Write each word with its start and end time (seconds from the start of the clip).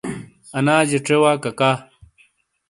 اناجے 0.57 0.99
ژے 1.05 1.15
واکاکا۔ 1.21 1.71